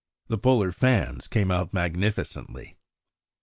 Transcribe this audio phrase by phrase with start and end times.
[0.29, 2.75] The polar fans came out magnificently."